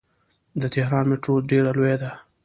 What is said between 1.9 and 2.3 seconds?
ده.